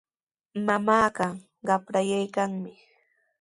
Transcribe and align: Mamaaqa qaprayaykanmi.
Mamaaqa 0.65 1.25
qaprayaykanmi. 1.67 2.71